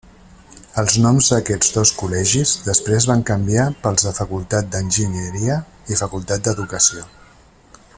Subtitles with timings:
[0.83, 5.63] Els noms d'aquests dos col·legis després van canviar pels de Facultat d'Enginyeria
[5.95, 7.09] i Facultat d'Educació.